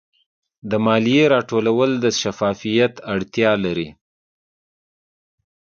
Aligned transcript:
د 0.69 0.71
مالیې 0.85 1.23
راټولول 1.35 1.91
د 2.03 2.05
شفافیت 2.21 2.93
اړتیا 3.13 3.51
لري. 3.65 3.89